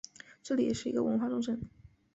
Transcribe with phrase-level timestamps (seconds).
[0.41, 1.61] 这里也是一个文化重镇。